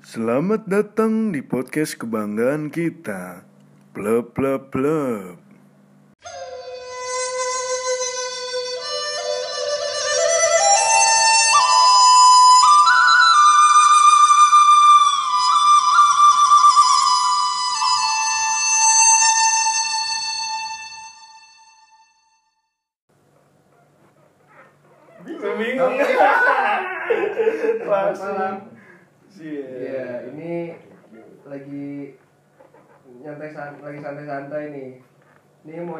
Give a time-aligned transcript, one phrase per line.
[0.00, 3.44] Selamat datang di podcast kebanggaan kita.
[3.92, 5.49] Plep plep plep.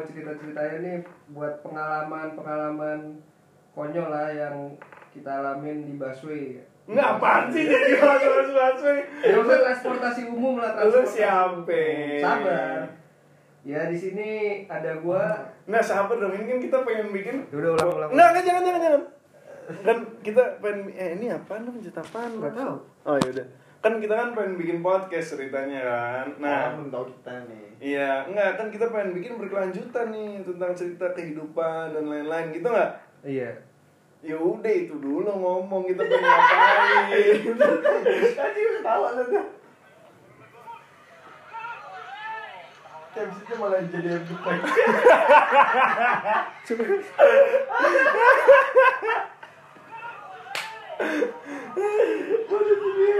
[0.01, 0.97] Mau cerita-ceritanya nih
[1.29, 3.21] buat pengalaman-pengalaman
[3.77, 4.73] konyol lah yang
[5.13, 6.57] kita alamin di busway.
[6.89, 8.81] Nggak apaan sih jadi mas mas
[9.21, 11.13] Ya udah transportasi umum lah Lu transportasi.
[11.21, 11.81] siapa?
[12.17, 12.81] Sabar.
[13.61, 14.29] Ya di sini
[14.65, 15.37] ada gua.
[15.69, 18.09] Nggak sabar dong, ini kan kita pengen bikin Ya udah ulang ulang.
[18.17, 19.01] Nggak, nggak, jangan, jangan, jangan
[19.85, 22.41] Kan kita pengen, eh ini apaan dong, cerita apaan?
[22.41, 22.73] Nggak tahu.
[23.05, 23.45] Oh yaudah
[23.81, 27.65] Kan kita kan pengen bikin podcast ceritanya kan Nah, belum tahu kita nih.
[27.81, 32.91] iya, enggak, kan kita pengen bikin berkelanjutan nih Tentang cerita kehidupan dan lain-lain, gitu nggak?
[33.25, 33.49] Iya.
[34.21, 37.41] Ya udah itu dulu ngomong kita pengen ngapain
[38.37, 39.45] Tadi udah ketawa lu tuh.
[43.11, 44.23] Habis itu malah jadi yang.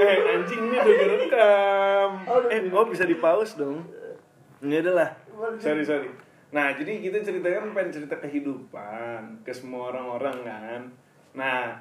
[0.01, 2.09] Eh anjing ini udah direkam.
[2.51, 3.85] Eh oh bisa di pause dong
[4.61, 5.09] Ini adalah
[5.57, 6.09] Sorry sorry.
[6.51, 10.81] Nah jadi kita ceritakan pengen cerita kehidupan Ke semua orang-orang kan.
[11.37, 11.71] Nah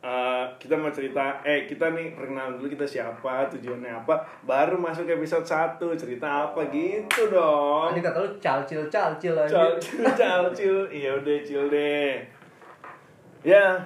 [0.00, 5.06] eh, kita mau cerita Eh kita nih perkenalan dulu kita siapa Tujuannya apa Baru masuk
[5.06, 7.92] ke episode 1 Cerita apa gitu dong.
[7.92, 9.50] Tadi kata lu calcil calcil aja.
[9.50, 10.76] Calcil, calcil.
[10.88, 12.38] Iya udah chill deh.
[13.46, 13.78] Ya,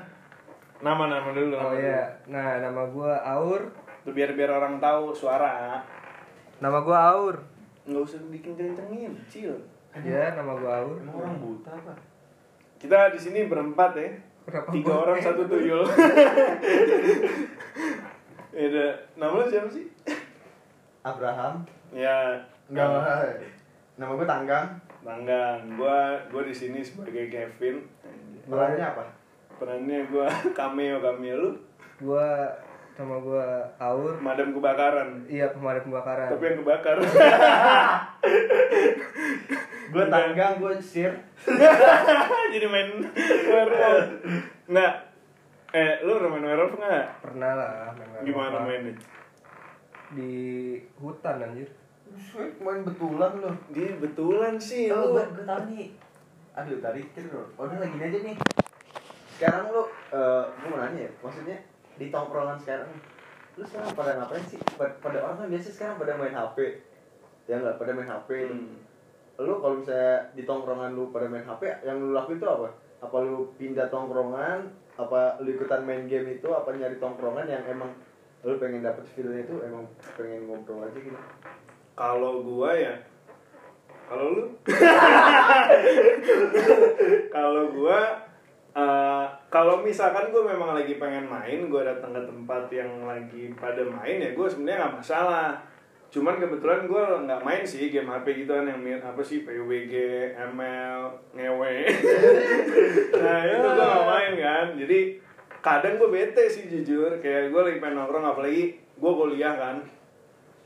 [0.83, 1.55] nama-nama dulu.
[1.55, 2.02] Oh nama iya.
[2.27, 3.62] Nah, nama gua Aur.
[3.70, 3.80] dulu.
[4.02, 5.78] Tuh, biar biar orang tahu suara.
[6.58, 7.38] Nama gua Aur.
[7.86, 9.55] Nggak usah bikin kencengin, chill.
[10.03, 10.98] Ya, nama gua Aur.
[10.98, 11.94] Emang orang buta apa?
[12.82, 14.10] Kita di sini berempat ya.
[14.43, 15.87] Kenapa Tiga orang satu tuyul.
[18.59, 19.87] ya udah, nama lu siapa sih?
[21.06, 21.62] Abraham.
[21.94, 22.34] Ya,
[22.66, 23.38] Enggak.
[23.94, 24.66] Nama gue Tanggang.
[25.06, 25.59] Tanggang.
[25.78, 27.87] Gua gua di sini sebagai Kevin.
[28.50, 29.22] Perannya apa?
[29.62, 30.27] Perannya gua
[30.59, 31.50] cameo cameo lu.
[32.03, 32.50] Gua
[32.99, 33.47] nama gua
[33.78, 34.19] Aur.
[34.19, 35.23] Madam kebakaran.
[35.31, 36.34] Iya, pemadam kebakaran.
[36.34, 36.97] Tapi yang kebakar.
[39.93, 41.12] Gue Tanggang, gue Sir.
[42.53, 42.89] jadi main
[43.45, 44.09] werewolf
[44.65, 44.95] nggak
[45.77, 48.94] eh lu udah main werewolf nggak Pernah lah main werewolf gimana mainnya
[50.17, 50.33] Di
[50.97, 51.69] hutan anjir.
[52.17, 53.53] Sweet, main betulan lu.
[53.69, 55.89] dia betulan sih Oh, lu gue, gue tahu nih.
[56.56, 57.44] Aduh, tadi kan lu.
[57.61, 58.37] Oh, udah lagi aja nih.
[59.42, 59.82] Sekarang lu,
[60.14, 61.58] eh gue mau nanya ya, maksudnya
[61.98, 62.86] di tongkrongan sekarang,
[63.58, 64.62] lu sekarang pada ngapain sih?
[64.78, 66.78] Pada, pada orang kan biasa sekarang pada main HP.
[67.50, 68.31] Ya nggak, pada main HP.
[68.47, 68.78] Hmm.
[69.42, 72.70] Lu kalau misalnya di tongkrongan lu pada main HP, yang lu lakuin itu apa?
[73.02, 74.70] Apa lu pindah tongkrongan?
[74.94, 76.47] Apa lu ikutan main game itu?
[76.47, 77.91] Apa nyari tongkrongan yang emang
[78.47, 81.14] lu pengen dapet feel itu emang pengen ngobrol aja gitu?
[81.94, 82.94] kalau gua ya
[84.10, 84.44] kalau lu
[87.34, 88.22] kalau gua
[88.72, 93.83] eh, kalau misalkan gua memang lagi pengen main gua datang ke tempat yang lagi pada
[93.83, 95.50] main ya gua sebenarnya nggak masalah.
[96.09, 99.94] Cuman kebetulan gua nggak main sih game HP gitu kan yang mir- apa sih PUBG,
[100.37, 101.00] ML,
[101.32, 101.77] ngewe
[103.22, 104.66] nah itu gua nggak main kan.
[104.77, 104.99] Jadi
[105.62, 107.22] kadang gue bete sih jujur.
[107.22, 109.78] Kayak gue lagi pengen nongkrong apalagi gue kuliah kan.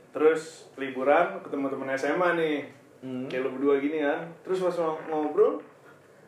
[0.09, 2.57] Terus liburan ketemu temen SMA nih.
[2.97, 3.29] Hmm.
[3.29, 4.25] kayak lu berdua gini kan.
[4.41, 5.61] Terus pas ngo- ngobrol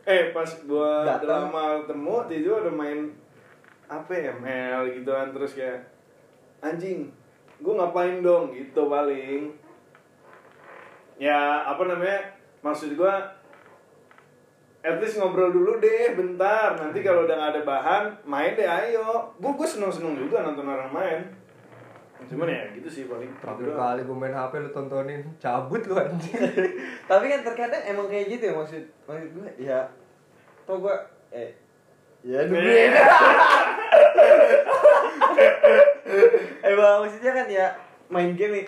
[0.10, 1.54] eh pas gua udah Datang.
[1.54, 3.00] lama ketemu dia ada main
[3.86, 5.86] apa ya, ML gitu kan terus kayak
[6.66, 7.14] anjing
[7.62, 8.50] gua ngapain dong?
[8.50, 9.54] Gitu paling.
[11.22, 12.26] Ya apa namanya
[12.66, 13.22] maksud gua
[14.82, 16.74] at least ngobrol dulu deh bentar.
[16.74, 19.30] Nanti kalau udah gak ada bahan main deh ayo.
[19.38, 21.22] Gua gua seneng seneng juga nonton orang main.
[22.26, 23.30] Cuman ya gitu sih paling.
[23.38, 25.22] Terakhir kali gua main HP lu tontonin.
[25.38, 26.42] Cabut lu anjir.
[27.10, 29.82] tapi kan terkadang emang kayak gitu ya maksud maksud gue ya
[30.70, 30.96] tau gue
[31.34, 31.50] eh
[32.22, 32.94] ya dulu Eh.
[36.70, 37.74] emang maksudnya kan ya
[38.14, 38.66] main game nih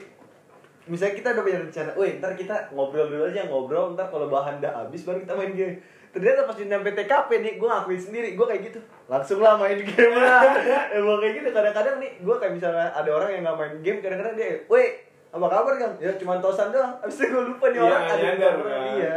[0.89, 4.57] misalnya kita udah punya rencana, wih ntar kita ngobrol dulu aja ngobrol, ntar kalau bahan
[4.59, 5.77] udah habis baru kita main game.
[6.11, 8.79] Ternyata pas nyampe TKP nih, gue ngakuin sendiri, gue kayak gitu.
[9.07, 10.43] Langsung lah main game lah.
[10.97, 14.35] Emang kayak gitu, kadang-kadang nih, gue kayak misalnya ada orang yang gak main game, kadang-kadang
[14.35, 14.87] dia, weh
[15.31, 15.91] apa kabar kan?
[16.03, 16.99] Ya cuma tosan doang.
[16.99, 18.55] Abis itu gue lupa nih Iya, orang ada yang kan.
[18.99, 19.15] Iya.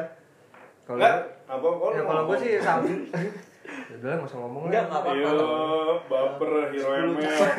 [0.86, 2.88] Kalau Nggak, apa kalau ya kalau gua sih sama
[3.94, 5.10] udah lah nggak usah ngomong Enggak, apa-apa.
[5.16, 5.32] Yo,
[6.04, 7.24] baper hero 10 ML.
[7.24, 7.52] cepat.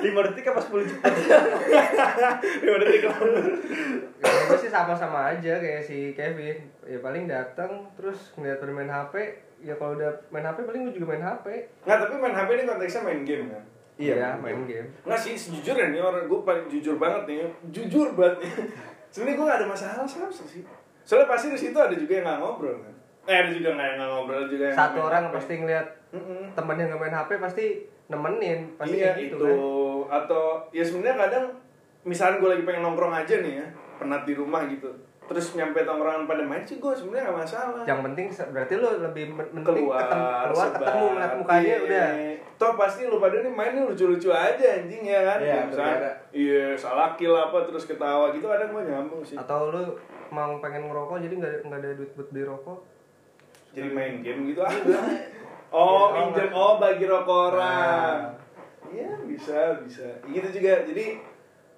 [0.00, 1.12] 5 detik apa 10 cepat?
[2.64, 3.10] Ya udah tiga
[4.24, 6.56] Kalau gue sih sama-sama aja kayak si Kevin
[6.88, 9.14] ya paling datang terus ngeliat main HP
[9.60, 11.46] ya kalau udah main HP paling gue juga main HP
[11.84, 13.64] Nggak, tapi main HP ini konteksnya main game kan?
[13.94, 18.42] iya main game Nggak sih, sejujurnya nih orang gue paling jujur banget nih, jujur banget
[18.42, 18.52] nih.
[19.12, 20.64] Sebenarnya gue gak ada masalah sama sih.
[21.04, 22.93] Soalnya pasti di situ ada juga yang nggak ngobrol kan.
[23.24, 25.34] Eh ada juga nggak yang nggak ngobrol juga yang satu orang HP.
[25.34, 26.42] pasti ngeliat Mm-mm.
[26.52, 27.64] temen yang nggak main HP pasti
[28.04, 29.58] nemenin pasti iya kayak gitu itu kan
[30.14, 31.44] atau ya sebenarnya kadang
[32.02, 33.66] misalnya gue lagi pengen nongkrong aja nih ya
[33.96, 34.92] penat di rumah gitu
[35.24, 39.24] terus nyampe tongkrongan pada main sih gue sebenarnya gak masalah yang penting berarti lo lebih
[39.32, 40.76] penting keluar ketemu, keluar sebar.
[40.76, 41.78] ketemu ngeliat mukanya Iya.
[41.80, 42.08] udah
[42.54, 46.10] toh pasti lu pada nih mainnya lucu-lucu aja anjing ya kan Iya, misalnya berbeda.
[46.30, 49.96] iya salah kill apa terus ketawa gitu kadang gue nyambung sih atau lo
[50.28, 52.78] mau pengen ngerokok jadi nggak nggak ada duit buat beli rokok
[53.74, 54.62] jadi main game gitu.
[54.62, 54.70] Ah
[55.74, 56.56] oh Iya, pinjam Nah.
[56.56, 58.18] oh bagi rokok orang
[58.88, 60.06] iya bisa bisa.
[60.24, 60.86] Gitu juga.
[60.86, 61.18] Jadi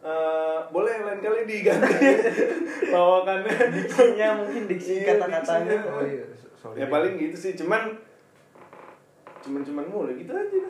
[0.02, 1.96] eh, boleh lain kali diganti.
[2.93, 5.76] Lawakannya Diksinya mungkin diksi Iya, kata-katanya.
[5.88, 6.25] oh iya.
[6.54, 6.76] Sorry.
[6.78, 7.52] Ya paling gitu sih.
[7.56, 7.96] Cuman
[9.40, 10.12] cuman cuman mulu.
[10.12, 10.69] Gitu aja.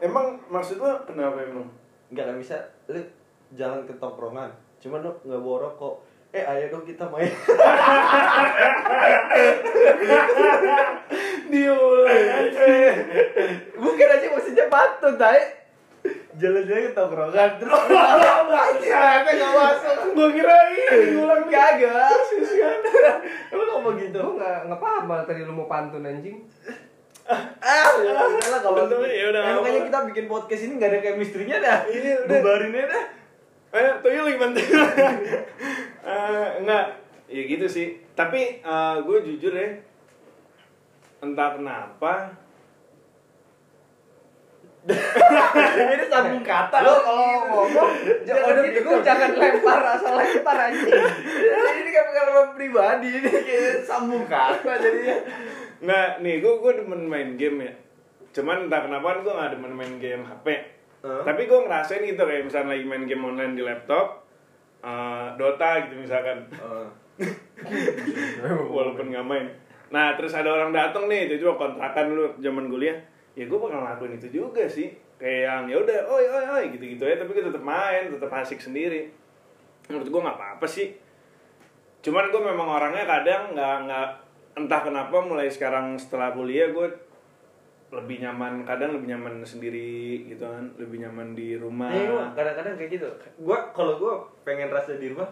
[0.00, 1.68] Emang maksud lo kenapa emang?
[2.08, 2.56] Enggak kan bisa.
[2.88, 2.98] Lu
[3.52, 4.48] jalan ke tongkrongan.
[4.80, 5.96] Cuman lu enggak bawa rokok.
[6.32, 7.28] Eh, ayo dong kita main.
[11.52, 12.48] diulang
[13.76, 15.60] Mungkin aja maksudnya patut, tai.
[16.40, 22.16] Jalan-jalan ke tongkrongan terus ternyata nggak masuk gue kira ini ngulang kagak.
[23.52, 24.16] Lu ngomong gitu.
[24.16, 26.40] gue nggak nggak paham malah tadi lu mau pantun anjing
[27.62, 30.98] Ah, ya udah kalau ya udah, Eh, nggak makanya kita bikin podcast ini enggak ada
[31.04, 31.78] chemistry-nya dah.
[31.86, 32.38] Iya, udah.
[32.40, 33.04] Bubarin aja dah.
[33.72, 34.60] ayo tuyul gimana
[36.02, 36.86] Eh, enggak
[37.30, 38.60] ya gitu sih tapi
[39.06, 39.70] gue jujur ya
[41.22, 42.34] entah kenapa
[44.82, 46.82] Ini sambung kata.
[46.82, 47.90] lo kalau ngomong
[48.26, 48.82] Jangan gitu.
[48.82, 50.90] gitu jangan lempar asal lempar anjing
[51.78, 55.16] ini kan pengalaman pribadi ini kayak sambung kata jadinya.
[55.86, 57.72] Nah, nih gue gue demen main game ya.
[58.34, 60.46] Cuman entah kenapa gue gak demen main game HP.
[61.06, 61.22] Hah?
[61.30, 64.21] Tapi gue ngerasain gitu kayak misalnya lagi main game online di laptop,
[64.82, 66.46] eh, Dota gitu misalkan.
[68.74, 69.46] Walaupun nggak main.
[69.92, 72.96] Nah, terus ada orang datang nih, itu juga kontrakan dulu zaman kuliah.
[73.36, 74.90] Ya gue bakal ngelakuin itu juga sih.
[75.20, 78.58] Kayak yang ya udah, oi oi oi gitu-gitu ya, tapi gue tetap main, tetap asik
[78.58, 79.12] sendiri.
[79.92, 80.96] Menurut gue nggak apa-apa sih.
[82.02, 84.08] Cuman gue memang orangnya kadang nggak nggak
[84.58, 86.88] entah kenapa mulai sekarang setelah kuliah gue
[87.92, 89.92] lebih nyaman kadang lebih nyaman sendiri
[90.26, 93.08] gitu kan lebih nyaman di rumah Iya, kadang-kadang kayak gitu.
[93.38, 95.28] Gua kalau gua pengen rasa di rumah,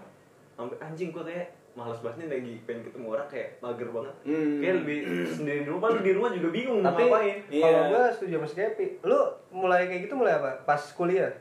[0.53, 4.15] sampai anjing gua kayak malas banget nih lagi pengen ketemu orang kayak mager banget.
[4.23, 4.61] Hmm.
[4.61, 4.99] Kayak lebih
[5.35, 7.37] sendiri di rumah, lu di rumah juga bingung mau tapi ngapain.
[7.49, 7.65] Iya.
[7.65, 9.21] kalau gue setuju sama si Kepi lu
[9.51, 11.33] mulai kayak gitu mulai apa pas kuliah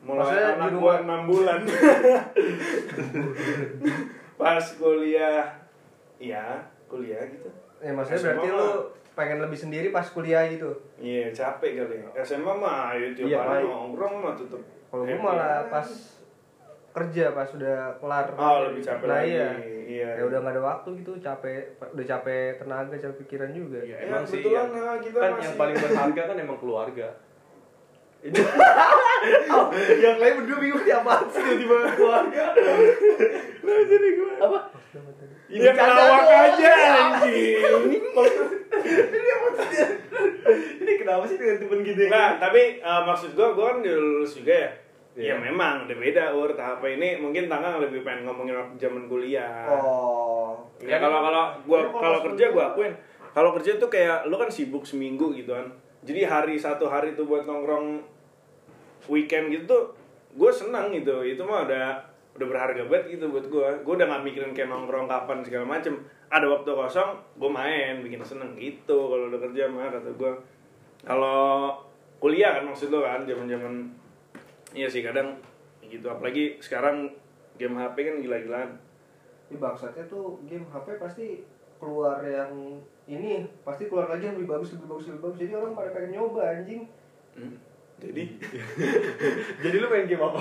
[0.00, 1.60] mulai Maksudnya anak di rumah- enam bulan
[4.34, 5.44] pas kuliah
[6.18, 6.44] iya
[6.86, 7.48] kuliah gitu
[7.78, 8.70] ya maksudnya berarti lu
[9.12, 13.64] pengen lebih sendiri pas kuliah gitu iya capek kali SMA mah ayo tiap Iya, hari
[13.64, 15.88] nongkrong mah tutup kalau gue malah pas
[16.92, 19.48] kerja pas udah kelar oh lebih capek nah, lagi iya
[19.82, 23.96] iya ya udah nggak ada waktu gitu capek udah capek tenaga capek pikiran juga Iya,
[23.98, 24.40] Ya, emang sih.
[24.42, 27.08] yang- nah, kita kan masih- yang paling berharga kan emang keluarga.
[29.48, 29.66] Oh,
[29.96, 32.44] yang lain berdua bingung siapa sih tiba-tiba keluarga.
[33.60, 34.58] Nah, jadi gua Apa?
[35.48, 38.02] Dia kelawak aja anjing.
[38.84, 39.86] Ini apa maksudnya?
[40.82, 42.02] Ini kenapa sih dengan temen gitu?
[42.10, 44.70] Nah, tapi uh, maksud gua gua kan udah lulus juga ya.
[45.12, 45.44] Ya Iya.
[45.44, 49.68] memang udah beda ur tahap ini mungkin Tangga lebih pengen ngomongin waktu zaman kuliah.
[49.68, 52.96] oh Ya kalau kalau gua kalau kerja gua akuin.
[53.32, 55.68] Kalau kerja tuh kayak lu kan sibuk seminggu gitu kan.
[56.02, 58.00] Jadi hari satu hari tuh buat nongkrong
[59.06, 59.82] weekend gitu tuh
[60.32, 61.20] gue senang gitu.
[61.22, 61.86] Itu mah udah
[62.32, 63.68] udah berharga banget gitu buat gua.
[63.84, 66.00] Gua udah gak mikirin kayak nongkrong kapan segala macem.
[66.32, 68.96] Ada waktu kosong, gue main, bikin seneng gitu.
[69.12, 70.32] Kalau udah kerja mah kata gua.
[71.04, 71.76] Kalau
[72.16, 73.92] kuliah kan maksud lo kan zaman-zaman
[74.72, 75.36] iya sih kadang
[75.82, 77.10] gitu apalagi sekarang
[77.58, 78.70] game HP kan gila-gilaan.
[79.50, 81.44] ini bangsatnya tuh game HP pasti
[81.76, 85.74] keluar yang ini pasti keluar lagi yang lebih bagus lebih bagus lebih bagus jadi orang
[85.76, 86.86] pada pengen nyoba anjing
[87.32, 87.56] Hmm.
[88.02, 88.24] Jadi
[89.62, 90.38] Jadi lu main game apa?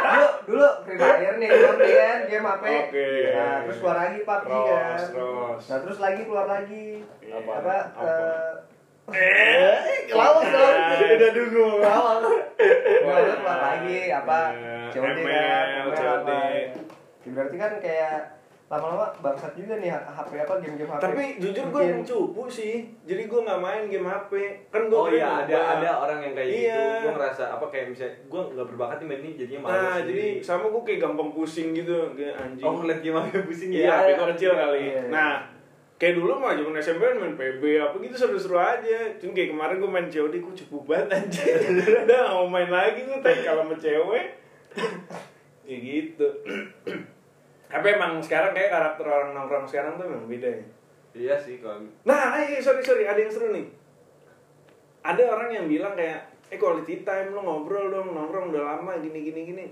[0.00, 3.06] dulu dulu Free Fire nih kan game Oke.
[3.30, 5.60] nah terus keluar lagi PUBG kan terus.
[5.66, 6.84] nah terus lagi keluar lagi
[7.24, 7.52] Apa?
[7.52, 8.14] apa, Apa?
[9.10, 10.76] eh, Kelawak dong.
[11.00, 12.16] Udah dulu kelawak.
[12.56, 15.98] keluar keluar lagi apa Eh, COD kan COD.
[16.06, 16.38] apa.
[17.20, 18.18] Ya, berarti kan kayak
[18.70, 22.86] lama-lama bangsat juga nih HP apa game-game HP Tapi jujur gue emang cupu sih.
[23.02, 24.30] Jadi gue nggak main game HP.
[24.70, 26.54] Kan gue Oh iya ada ada orang yang kayak Iya.
[26.78, 27.02] gitu.
[27.02, 29.74] Gue ngerasa apa kayak misalnya gue nggak berbakat nih main ini jadinya malas.
[29.74, 30.06] Nah, sendiri.
[30.06, 32.62] jadi sama gue kayak gampang pusing gitu, kayak anjing.
[32.62, 33.90] oh ngeliat game apa pusing Iya, ya.
[33.92, 34.82] HP gue kecil kali.
[34.86, 35.02] Iya.
[35.10, 35.32] Nah,
[35.98, 38.98] kayak dulu mah zaman SMP kan main PB apa gitu seru-seru aja.
[39.18, 41.58] Cuma kayak kemarin gue main COD gue cukup banget anjir.
[42.06, 44.26] Udah gak mau main lagi gue tadi kalau sama cewek.
[45.66, 46.26] ya gitu.
[47.70, 50.64] Tapi emang sekarang kayak karakter orang nongkrong sekarang tuh emang beda ya.
[51.10, 53.66] Iya sih kalau Nah, eh sorry sorry, ada yang seru nih.
[55.00, 59.22] Ada orang yang bilang kayak, eh quality time lo ngobrol dong, nongkrong udah lama gini
[59.22, 59.64] gini gini.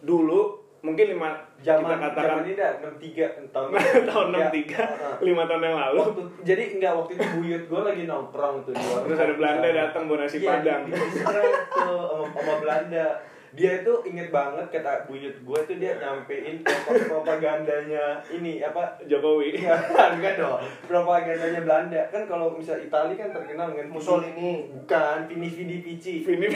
[0.00, 3.68] Dulu mungkin lima zaman kita katakan zaman ini dah 63 tahun
[4.08, 5.14] tahun 63 Heeh.
[5.28, 8.84] lima tahun yang lalu Waktu, jadi enggak waktu itu buyut gue lagi nongkrong tuh di
[8.88, 11.92] warung terus ada Belanda datang bawa nasi Iya, padang sama,
[12.32, 13.06] sama Belanda
[13.50, 19.58] dia itu inget banget kata buyut gue tuh dia nyampein pro- propagandanya ini apa Jokowi
[20.14, 20.62] enggak dong.
[20.86, 24.70] Propagandanya Belanda kan kalau misal Italia kan terkenal dengan Mussolini.
[24.70, 26.22] Bukan, Vini Vidi Vici.
[26.22, 26.46] ini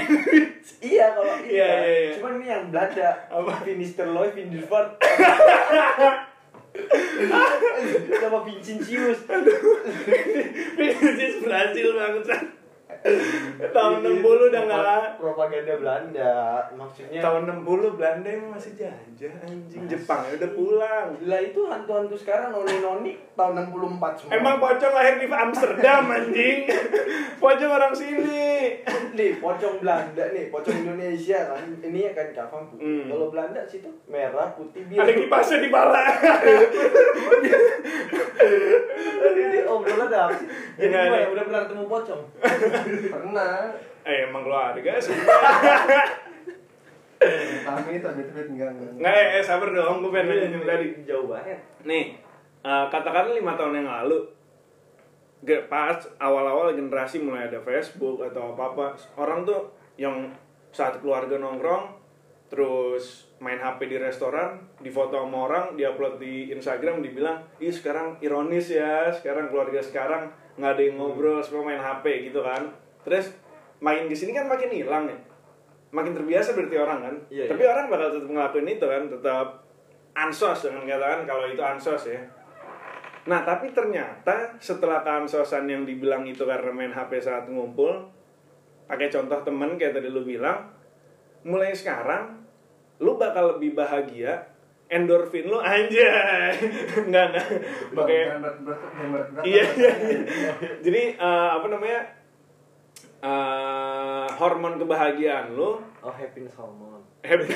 [0.95, 2.13] Iya kalau Iya, iya, iya.
[2.17, 3.11] Cuman ini yang Belanda.
[3.27, 3.53] Apa?
[3.67, 4.91] Vinisterloy, Vindervaart.
[8.19, 9.19] sama Vincentius.
[10.75, 12.23] Vinicius berhasil banget
[13.64, 16.33] tahun 60 udah nggak propaganda Belanda
[16.73, 19.88] maksudnya tahun 60 Belanda emang masih jajah anjing.
[19.88, 21.09] Jepang ya udah pulang.
[21.25, 24.33] Lah itu hantu-hantu sekarang noni-noni tahun 64 semua.
[24.33, 26.59] Emang pocong lahir di Amsterdam anjing.
[27.45, 28.81] Pocong orang sini.
[29.12, 31.61] Nih pocong Belanda nih pocong Indonesia kan.
[31.79, 33.07] Ini ya kan kafan Hmm.
[33.07, 35.05] kalau Belanda situ merah putih biru.
[35.05, 36.00] Ada kipasnya di bala
[40.31, 41.33] sih jadi Enggak, gimana enggak.
[41.33, 42.23] udah pernah ketemu pocong.
[43.11, 43.54] Pernah.
[44.02, 45.16] Eh emang keluarga sih
[47.64, 48.90] kami tapi tapi enggak enggak.
[49.00, 50.87] Nggak eh, eh sabar dong gue pengen nanya yang tadi.
[51.02, 51.59] jauh banget.
[51.83, 52.04] Nih
[52.61, 54.19] eh, katakanlah lima tahun yang lalu
[55.40, 60.33] Ge- pas awal-awal generasi mulai ada Facebook atau apa-apa orang tuh yang
[60.69, 61.93] saat keluarga nongkrong
[62.53, 68.71] terus main HP di restoran difoto sama orang diupload di Instagram dibilang ih sekarang ironis
[68.71, 72.71] ya sekarang keluarga sekarang nggak ada yang ngobrol semua main HP gitu kan.
[73.03, 73.35] Terus
[73.83, 75.19] main di sini kan makin hilang ya.
[75.95, 77.15] Makin terbiasa berarti orang kan.
[77.31, 79.47] Iya, tapi orang bakal tetap ngelakuin itu kan tetap
[80.15, 82.23] ansos dengan katakan kalau itu ansos ya.
[83.25, 88.05] Nah, tapi ternyata setelah keansosan yang dibilang itu karena main HP saat ngumpul,
[88.85, 90.69] pakai contoh temen kayak tadi lu bilang,
[91.45, 92.41] mulai sekarang
[92.99, 94.49] lu bakal lebih bahagia,
[94.87, 96.57] endorfin lu anjay.
[97.05, 97.47] Enggak, enggak.
[97.93, 100.13] Pakai Jangan jangan Iya, iya, iya.
[100.81, 102.01] Jadi eh, apa namanya?
[103.21, 107.49] eh, hormon kebahagiaan lu oh happiness hormone happy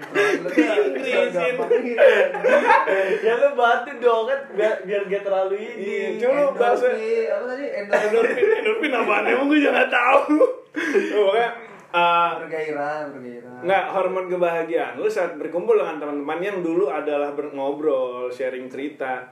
[0.00, 1.54] Diinggrisin.
[3.20, 7.44] ya lu batu dong kan biar biar gak terlalu ini Iya, cuma bahasa Endorfin, apa
[7.46, 10.36] tadi endorfin endorfin apaan emang gue juga nggak tahu
[11.12, 11.48] pokoknya
[11.90, 17.52] eh, bergairah bergairah nggak hormon kebahagiaan lu saat berkumpul dengan teman-teman yang dulu adalah ber-
[17.52, 19.26] ngobrol sharing cerita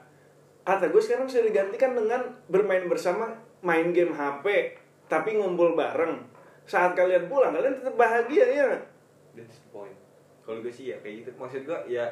[0.66, 3.32] kata gue sekarang sudah digantikan dengan bermain bersama
[3.64, 4.76] main game HP
[5.08, 6.38] tapi ngumpul bareng
[6.68, 8.68] saat kalian pulang kalian tetap bahagia ya?
[9.32, 9.96] That's the point.
[10.44, 11.30] Kalau gue sih ya kayak gitu.
[11.40, 12.04] Maksud gue ya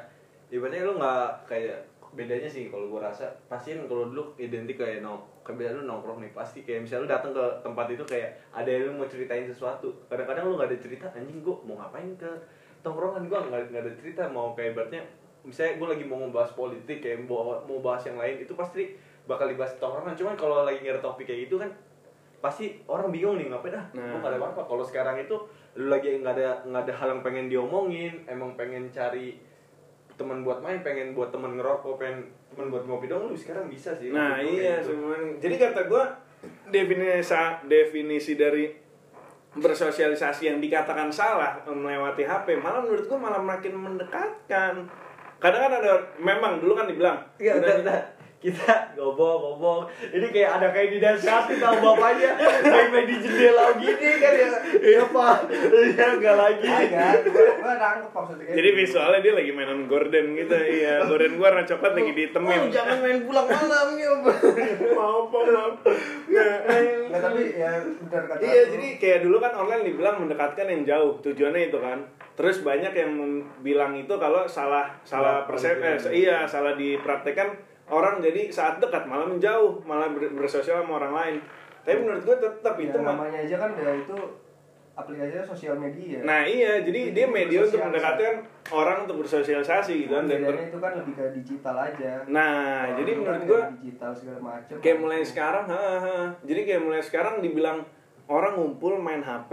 [0.49, 1.85] ibaratnya lu nggak kayak
[2.17, 6.25] bedanya sih kalau gue rasa pasti kalau dulu identik kayak no kayak beda lu nongkrong
[6.25, 9.45] nih pasti kayak misalnya lu datang ke tempat itu kayak ada yang lu mau ceritain
[9.45, 9.93] sesuatu.
[10.09, 12.31] Kadang-kadang lu nggak ada cerita anjing gue mau ngapain ke
[12.81, 15.03] tongkrongan gue nggak ada cerita mau kayak ibaratnya
[15.47, 18.97] misalnya gue lagi mau ngebahas politik kayak mau mau bahas yang lain itu pasti
[19.29, 20.17] bakal dibahas di tongkrongan.
[20.17, 21.71] Cuman kalau lagi nggak ada topik kayak gitu kan
[22.41, 24.13] pasti orang bingung nih ngapain ah Nah.
[24.13, 24.63] gue gak ada apa-apa.
[24.65, 25.37] Kalau sekarang itu
[25.77, 29.37] lu lagi nggak ada nggak ada hal yang pengen diomongin emang pengen cari
[30.17, 33.93] teman buat main pengen buat teman ngerokok pengen teman buat ngopi dong lu sekarang bisa
[33.93, 34.93] sih Nah iya gitu.
[34.93, 35.33] sebenarnya.
[35.39, 36.05] Jadi kata gue
[36.67, 38.65] definisi definisi dari
[39.53, 44.85] bersosialisasi yang dikatakan salah melewati HP malah menurut gue malah makin mendekatkan.
[45.37, 48.01] Kadang kan ada memang dulu kan dibilang Iya, udah- udah, udah.
[48.47, 49.81] Kita gobok, gobok.
[50.07, 52.31] Ini kayak ada kayak di dinasihati tahu bapaknya.
[52.63, 54.49] Main-main di jendela gini kan ya.
[54.79, 55.37] Iya, Pak.
[55.51, 56.67] Iya, enggak lagi.
[57.57, 58.79] gua nangkep maksudnya kayak Jadi gitu.
[58.79, 62.61] visualnya dia lagi mainan gorden gitu iya gorden gua warna coklat lagi ditemin.
[62.61, 64.37] Oh, jangan main pulang malam ya, Pak.
[64.95, 65.73] maaf maaf.
[66.27, 70.83] Nah, Nggak, tapi ya benar kata Iya, jadi kayak dulu kan online dibilang mendekatkan yang
[70.85, 71.99] jauh, tujuannya itu kan.
[72.37, 73.13] Terus banyak yang
[73.61, 76.13] bilang itu kalau salah salah Salah persepsi, pengertian.
[76.13, 77.49] iya salah dipraktekkan
[77.87, 81.37] orang jadi saat dekat malah menjauh, malah ber- bersosial sama orang lain.
[81.81, 84.17] Tapi menurut gue tetap Ya, itu namanya aja kan udah itu
[84.97, 88.41] aplikasinya sosial media Nah iya, jadi dia media untuk mendekatkan
[88.73, 92.97] orang untuk bersosialisasi gitu kan dan ber- itu kan lebih ke digital aja Nah, Kalau
[92.99, 96.17] jadi menurut kan kayak digital segala macam kayak mulai sekarang, ha, ha.
[96.43, 97.79] jadi kayak mulai sekarang dibilang
[98.27, 99.51] orang ngumpul main HP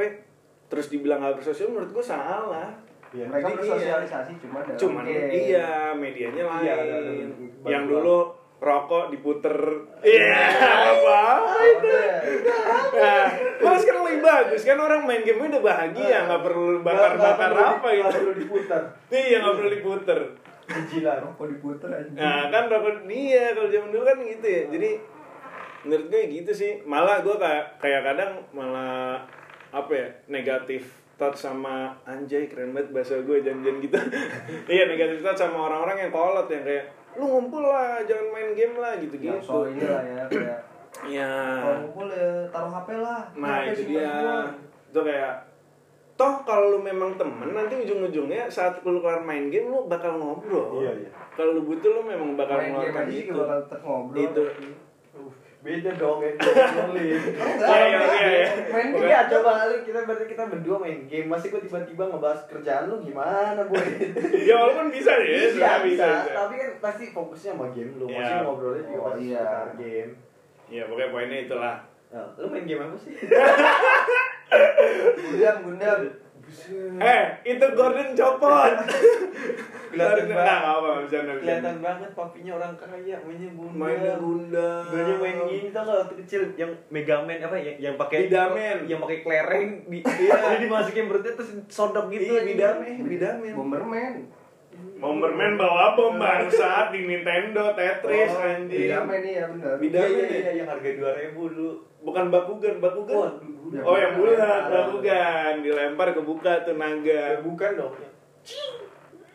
[0.66, 2.72] terus dibilang nggak bersosial menurut gua salah.
[3.14, 3.26] Iya.
[3.26, 5.30] mereka Jadi bersosialisasi cuma dalam Cuman game.
[5.30, 6.62] iya medianya lain.
[6.62, 8.18] Iya, ada- yang dulu
[8.58, 9.58] rokok diputer.
[10.00, 10.40] Iya,
[10.92, 11.22] apa?
[11.78, 12.12] Deh.
[12.94, 13.26] Nah,
[13.60, 17.68] malah sekarang lebih bagus kan orang main game udah bahagia nggak perlu bakar-bakar Nggak- nggak
[17.70, 18.18] apa perlu- nggak gitu.
[18.18, 20.20] perlu diputar Iya nggak perlu diputer.
[20.64, 24.64] cicilan rokok diputer aja Nah kan rokok iya kalau zaman dulu kan gitu ya.
[24.70, 24.90] Jadi
[25.84, 26.72] menurut gue gitu sih.
[26.84, 29.20] Malah gue kayak kayak kadang malah
[29.70, 33.96] apa ya negatif thought sama anjay keren banget bahasa gue janjian gitu.
[34.76, 38.76] iya negatif thought sama orang-orang yang kolot yang kayak lu ngumpul lah jangan main game
[38.76, 39.40] lah gitu gitu.
[39.40, 40.60] so ini lah ya kayak
[41.04, 41.32] Iya.
[41.58, 44.14] kalau ngumpul ya taruh HP lah Nah HP itu dia.
[44.94, 45.34] Itu kayak
[46.14, 50.86] toh kalau lu memang temen nanti ujung-ujungnya saat lu keluar main game lu bakal ngobrol.
[50.86, 51.10] Iya, iya.
[51.34, 53.34] Kalau lu butuh lu memang bakal main ngeluarkan itu.
[53.82, 54.44] ngobrol Itu.
[55.18, 55.32] Uh,
[55.64, 56.32] beda dong ya
[56.92, 57.16] Lin.
[57.64, 58.48] Iya, iya, iya, iya.
[58.68, 61.32] main game Iya, coba lu kita berarti kita berdua main game.
[61.32, 63.80] Masih kok tiba-tiba ngebahas kerjaan lu gimana, Boy?
[64.52, 66.34] ya walaupun bisa ya, Iya, sebenarnya bisa, bisa.
[66.36, 68.12] tapi kan pasti fokusnya sama game lu.
[68.12, 68.20] Iya.
[68.20, 69.40] Masih ngobrolnya juga Oh, pasti iya.
[69.40, 70.12] seputar game.
[70.68, 71.76] Iya, pokoknya poinnya itulah.
[72.12, 73.14] Nah, lu main game apa sih?
[75.18, 76.00] gundam gundam
[76.96, 78.74] Eh, itu Gordon copot.
[79.94, 80.42] Kelihatan banget.
[80.42, 81.18] nah, apa bisa.
[81.22, 83.78] Kelihatan banget papinya orang kaya mainnya bunda.
[83.78, 84.70] Mainnya Gunda.
[84.90, 88.78] Banyak main gini tau gak waktu kecil yang Mega Man apa yang yang pakai Bidamen.
[88.86, 90.34] yang pakai kelereng di Iya.
[90.34, 93.54] dia dimasukin perutnya terus sodok gitu Iya, bidamen, bidamen.
[93.54, 94.14] Bomberman
[95.04, 98.88] Bomberman bawa bom bangsat di Nintendo, Tetris, Oh, anjing.
[98.88, 100.40] Bidamen nih ya benar Bida- Iya Bidamen iya ya?
[100.40, 101.72] iya yang harga 2000 dulu.
[102.02, 103.16] Bukan Bakugan, Bakugan.
[103.18, 103.28] Oh,
[103.68, 103.84] bulat.
[103.84, 104.64] Oh, yang bulat.
[104.66, 105.54] Bakugan.
[105.60, 107.20] Dilempar kebuka tuh naga.
[107.30, 107.94] Ya bukan dong.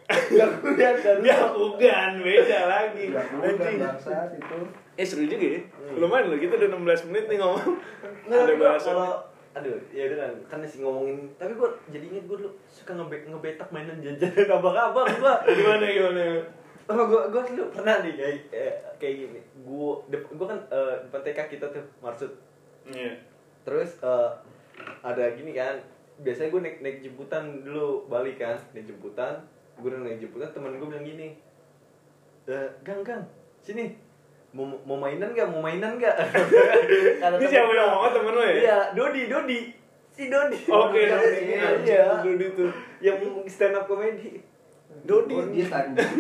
[0.08, 3.04] Kulihat dan Bakugan, beda lagi.
[3.12, 3.76] Anjing.
[3.76, 4.58] bangsat itu
[4.96, 5.60] Eh seru juga ya.
[5.60, 6.00] Hmm.
[6.00, 7.76] Lumayan loh, kita udah 16 menit nih ngomong.
[8.24, 8.88] Nggak, Ada bahasa.
[8.88, 9.10] kalau
[9.58, 13.68] aduh ya udah kan masih ngomongin tapi gua jadi inget gua dulu suka nge ngebetak
[13.68, 16.24] mainan jajanan abang-abang gua Gimana gimana?
[16.88, 19.40] Oh, gua gua dulu pernah nih kayak eh, kayak gini.
[19.60, 22.30] Gua dep- gua kan eh, depan TK kita tuh maksud
[22.88, 23.12] Iya.
[23.62, 24.30] terus eh,
[25.02, 25.76] ada gini kan
[26.18, 29.38] biasanya gue naik naik jemputan dulu balik kan naik jemputan
[29.76, 31.36] gue udah naik jemputan temen gue bilang gini
[32.48, 33.22] eh gang gang
[33.60, 33.94] sini
[34.58, 36.18] mau mau mainan gak mau mainan gak
[37.38, 38.10] Ini siapa yang ngomong?
[38.10, 38.54] Temen lo ya?
[38.58, 39.60] iya Dodi Dodi.
[40.10, 40.58] Si Dodi.
[40.66, 41.42] Oke, Iya, Dodi.
[41.46, 42.04] iya, iya.
[42.18, 42.70] Dodi tuh.
[42.98, 44.42] yang stand up comedy
[45.06, 45.30] Dodi.
[45.30, 46.10] Dodi anjing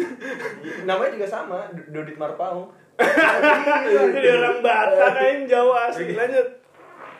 [0.86, 2.70] namanya juga sama Dodit Marpaung.
[2.94, 6.14] Jadi orang Batak aja Jawa asli.
[6.14, 6.46] Lanjut.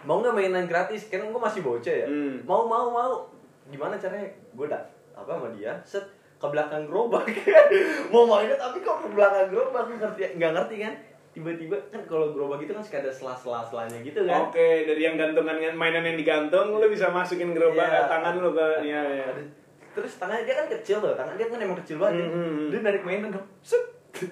[0.07, 1.11] mau nggak mainan gratis?
[1.11, 2.07] Kan gue masih bocah ya.
[2.07, 2.47] Hmm.
[2.47, 3.27] mau mau mau.
[3.67, 4.31] Gimana caranya?
[4.55, 4.81] Gue dah
[5.13, 5.75] apa sama dia?
[5.83, 6.07] Set
[6.39, 7.27] ke belakang gerobak.
[8.15, 9.91] Mau mainnya tapi kok ke belakang gerobak?
[9.91, 10.95] Ngerti nggak ngerti kan
[11.39, 14.51] tiba-tiba kan kalau gerobak itu kan suka ada sela-sela selanya gitu kan?
[14.51, 18.11] Oke, dari yang gantungan mainan yang digantung, lu bisa masukin gerobak Iya.
[18.11, 19.03] tangan lu ke iya.
[19.25, 19.55] Ada-
[19.89, 22.23] terus tangannya dia kan kecil loh tangan dia kan emang kecil banget.
[22.25, 23.83] Hmm, hmm, dia narik mainan dong set.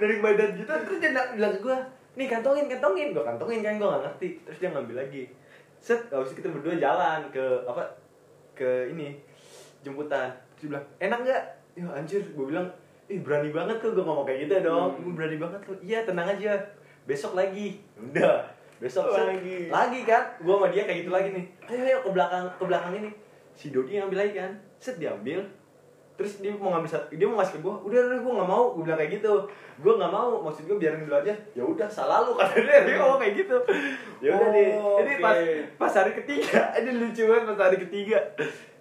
[0.00, 1.76] Narik mainan gitu terus dia bilang ke gue
[2.14, 3.08] nih kantongin kantongin.
[3.10, 4.28] Gue kantongin kan gue gak ngerti.
[4.44, 5.22] Terus dia ngambil lagi.
[5.78, 7.82] Set habis itu kita berdua jalan ke apa
[8.52, 9.16] ke ini
[9.80, 10.28] jemputan.
[10.52, 11.42] Terus dia bilang enak nggak?
[11.74, 12.22] Ya anjir.
[12.32, 12.66] Gue bilang
[13.08, 14.96] ih berani banget tuh gue ngomong kayak gitu dong.
[14.96, 15.14] Hmm.
[15.16, 15.76] berani banget tuh.
[15.84, 16.56] Iya tenang aja.
[17.04, 17.80] Besok lagi.
[18.00, 18.48] Udah.
[18.80, 19.28] Besok set.
[19.28, 19.58] Lagi.
[19.68, 20.22] lagi kan?
[20.40, 21.44] Gue sama dia kayak gitu lagi nih.
[21.68, 23.10] Ayo ayo ke belakang ke belakang ini.
[23.54, 24.52] Si Dodi ngambil lagi kan?
[24.80, 25.44] Set diambil
[26.14, 28.64] terus dia mau ngambil satu dia mau ngasih ke gue udah udah gue nggak mau.
[28.72, 29.32] Gue bilang kayak gitu.
[29.82, 30.30] Gue nggak mau.
[30.46, 31.34] Maksud gue biarin dulu aja.
[31.52, 32.86] Ya udah salah lu kata dia.
[32.86, 33.56] Dia ngomong kayak gitu.
[34.22, 34.68] Ya udah deh.
[34.78, 35.22] Oh, ini oke.
[35.22, 35.38] pas
[35.76, 36.70] pas hari ketiga.
[36.78, 38.18] Ini lucu banget pas hari ketiga.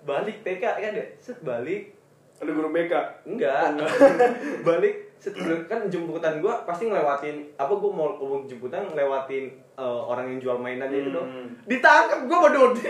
[0.06, 1.06] Balik TK kan ya?
[1.18, 2.03] Set balik
[2.42, 2.94] Ada guru BK.
[3.30, 3.78] enggak.
[4.68, 5.40] Balik set
[5.72, 10.58] kan jemputan gue pasti ngelewatin apa gue mau ke jemputan ngelewatin eh, orang yang jual
[10.60, 11.24] mainannya itu dong.
[11.24, 11.48] Hmm.
[11.64, 12.90] ditangkap gue Dodi.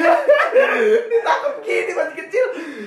[1.12, 2.46] Ditangkap gini masih kecil.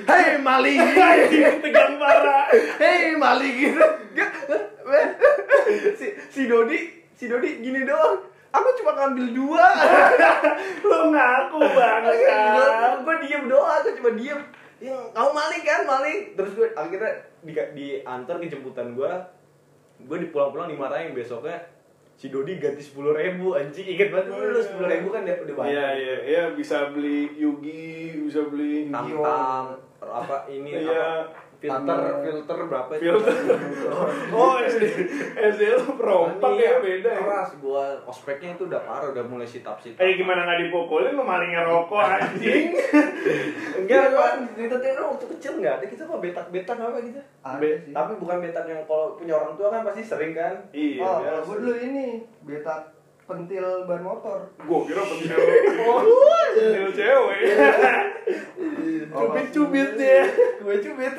[0.10, 0.82] Hei maling
[1.64, 2.50] Tegang parah.
[2.82, 3.86] hei maling gitu.
[5.94, 6.80] Si si Dodi
[7.14, 8.26] si Dodi gini doang.
[8.54, 9.66] Aku cuma ngambil dua.
[10.82, 12.18] Lu ngaku banget.
[13.06, 14.42] gue diem doang aku cuma diem
[14.84, 16.20] yang kamu maling kan maling.
[16.36, 19.12] Terus gue akhirnya di diantar ke jemputan gue
[20.04, 21.56] gue di pulang-pulang dimarahin besoknya
[22.14, 23.88] si Dodi ganti sepuluh ribu anjing.
[23.88, 26.16] Inget banget dulu sepuluh ribu kan dia udah banyak Iya iya.
[26.28, 29.66] Iya bisa beli Yugi, bisa beli tam tam
[30.04, 31.32] apa ini Iya.
[31.32, 33.04] apa filter filter berapa itu?
[33.08, 33.36] Filter.
[34.36, 34.84] Oh SD
[35.34, 37.22] SD lu perompak ya beda ya.
[37.24, 40.68] keras gua ospeknya itu udah parah udah mulai sit up sit up Eh gimana nggak
[40.68, 42.76] dipukulin lu maling ngerokok anjing?
[43.80, 47.20] enggak kan di teteh waktu kecil nggak ada kita mah betak betak apa gitu
[47.94, 51.04] tapi bukan betak yang kalau punya orang tua kan pasti sering kan Iya.
[51.04, 52.93] oh, gue dulu ini beta
[53.24, 54.40] pentil ban motor.
[54.60, 55.38] Gua kira pentil
[56.54, 57.40] pentil cewek.
[59.10, 60.22] Cubit-cubit ya.
[60.58, 61.16] gue cubit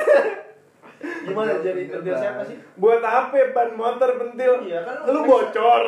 [1.04, 4.52] gimana jadi pentil siapa sih Buat apa ban motor pentil?
[4.62, 5.82] Iya, kan lu bocor.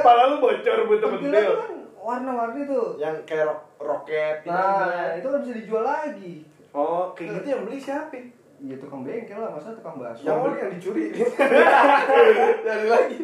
[0.00, 1.54] Pala lu bocor butuh Pentilnya pentil.
[1.54, 2.96] kan warna-warni tuh.
[2.96, 6.34] yang kayak ro- roket gitu Nah, itu kan bisa dijual lagi.
[6.70, 8.16] Oh, kayak gitu yang beli siapa?
[8.58, 10.24] Iya tukang bengkel lah, masa tukang bakso.
[10.24, 11.04] yang beli yang dicuri
[12.66, 13.16] dari lagi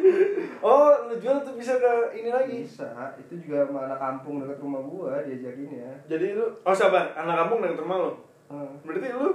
[0.59, 2.63] Oh, lu jual tuh bisa ke ini lagi.
[2.63, 2.85] Bisa,
[3.17, 5.91] itu juga sama anak kampung dekat rumah gua diajakin ya.
[6.07, 8.11] jadi lu Oh, sabar, anak kampung dekat rumah lu.
[8.45, 8.77] Hmm.
[8.81, 9.29] Berarti lu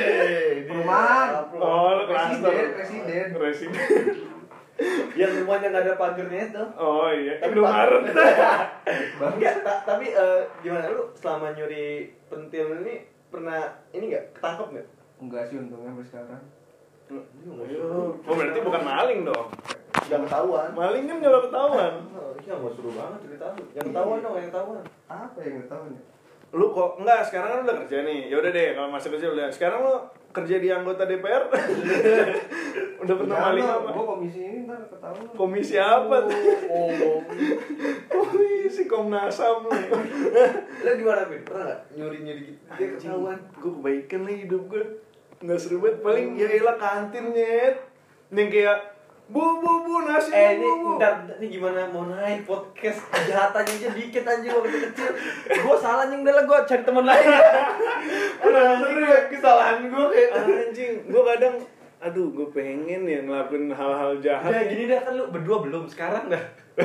[0.68, 1.28] Perumahan.
[1.52, 2.72] Oh, lu Presiden, klaster.
[2.72, 3.26] presiden.
[3.32, 3.82] Presiden.
[5.12, 8.02] yang rumahnya nggak ada pagarnya itu Oh iya, Tapi Indomaret.
[9.20, 12.94] Enggak, ta- tapi eh, gimana lu selama nyuri pentil ini
[13.26, 14.88] pernah ini nggak ketangkep nggak?
[15.22, 16.42] Enggak sih untungnya sampai sekarang.
[18.26, 19.46] Oh, berarti bukan maling dong.
[20.08, 20.68] Nggak ketahuan.
[20.74, 21.92] Maling kan kalau ketahuan.
[22.10, 23.64] Oh, iya nggak seru banget cerita lu.
[23.76, 24.82] Yang ketahuan dong, yang ketahuan.
[25.06, 26.02] Apa yang tahu nih?
[26.52, 28.20] Lu kok enggak sekarang kan udah kerja nih.
[28.28, 29.48] Ya udah deh kalau masa kecil udah.
[29.54, 29.94] Sekarang lu
[30.32, 31.44] kerja di anggota DPR.
[33.04, 33.88] udah pernah maling apa?
[33.92, 35.32] Gua komisi ini ntar ketahuan.
[35.38, 36.38] Komisi apa tuh?
[36.66, 37.18] Oh,
[38.10, 39.70] Komisi Komnas HAM lu.
[40.82, 41.40] lu gimana Bin?
[41.44, 42.60] Pernah nggak nyuri nyuri gitu?
[42.74, 43.38] Dia ketahuan.
[43.60, 44.84] Gue kebaikan lah hidup gue.
[45.42, 45.98] Nggak seru banget.
[46.00, 47.76] Paling ya elah kantin nyet.
[48.32, 48.78] Yang kayak
[49.32, 50.90] Bu, bu, bu, nasi Eh bu, ini bu.
[51.00, 55.08] ntar ini gimana mau naik podcast kejahatannya aja dikit anjing waktu kecil.
[55.64, 57.24] Gua salah nyeng lah gua cari teman lain.
[58.44, 59.18] Udah seru ya.
[59.32, 61.56] kesalahan gua kayak Anjing, gue kadang
[62.02, 66.26] aduh gue pengen ya ngelakuin hal-hal jahat Udah gini dah kan lu berdua belum sekarang
[66.28, 66.44] dah.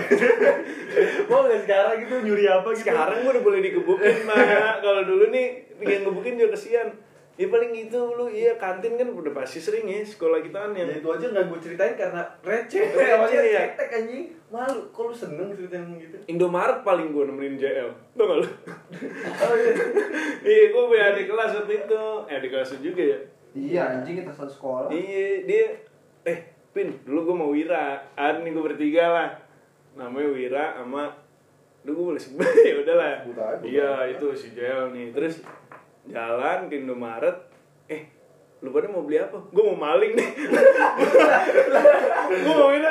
[1.27, 2.85] Mau nggak sekarang gitu nyuri apa gitu?
[2.85, 6.93] sekarang gue udah boleh dikebukin mah kalau dulu nih yang ngebukin juga kesian
[7.37, 10.89] ya paling gitu lu iya kantin kan udah pasti sering ya sekolah kita kan yang
[10.89, 12.81] Ya itu aja nggak gue ceritain karena receh.
[12.89, 13.61] Receh, Awalnya ya.
[13.69, 14.25] cetek anjing.
[14.47, 16.17] Malu, kok lu seneng ceritain gitu?
[16.25, 18.47] Indomaret paling gue nemenin JL tau gak lu?
[19.43, 19.73] Oh iya.
[20.49, 23.19] iya gue punya adik kelas waktu itu eh adik kelas juga ya
[23.53, 24.89] Iya anjing kita satu sekolah.
[24.89, 25.65] iya dia
[26.23, 29.29] eh Pin dulu gue mau Wira ada nih gue bertiga lah
[29.95, 31.09] namanya Wira sama
[31.81, 33.13] Duh gue boleh sebut ya udahlah
[33.61, 35.41] Iya itu si JL nih Terus
[36.07, 37.37] jalan ke Indomaret
[37.87, 38.03] Eh
[38.57, 39.37] lu pada mau beli apa?
[39.53, 40.29] Gue mau maling nih
[42.41, 42.87] Gue mau ini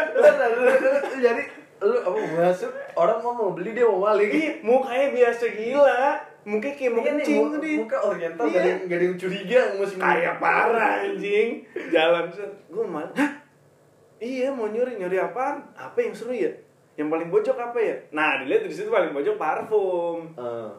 [1.18, 1.42] Jadi
[1.76, 4.31] lu apa masuk orang mau mau beli dia mau maling.
[4.33, 6.00] Ih mukanya biasa gila
[6.46, 8.72] Mukanya kayak mau Iya nih, kencing muka, tadi muka oriental Iya.
[8.87, 11.48] gak ada yang curiga masih Kayak parah anjing
[11.90, 13.31] Jalan set Gue Hah?
[14.16, 15.66] Iya mau nyuri Nyuri apaan?
[15.74, 16.48] Apa yang seru ya?
[16.96, 17.96] Yang paling bojok apa ya?
[18.14, 20.70] Nah dilihat dari situ paling bojok parfum Eh,